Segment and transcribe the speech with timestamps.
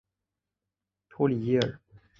[1.09, 1.79] 托里耶尔。